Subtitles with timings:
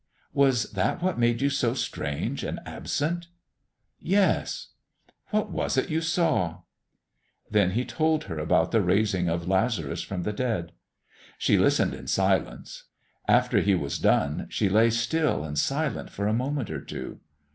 [0.33, 3.27] "Was that what made you so strange and absent?"
[3.99, 4.69] "Yes."
[5.27, 6.61] "What was it you saw?"
[7.51, 10.71] Then he told her about the raising of Lazarus from the dead.
[11.37, 12.85] She listened in silence.
[13.27, 17.19] After he was done she lay still and silent for a moment or two.